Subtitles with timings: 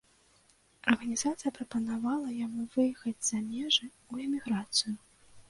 [0.91, 3.85] Арганізацыя прапанавала яму выехаць за межы,
[4.15, 4.97] у эміграцыю.